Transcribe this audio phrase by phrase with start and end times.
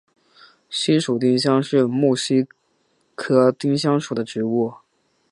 [0.67, 2.47] 西蜀丁香是木犀
[3.13, 4.73] 科丁香属的植物。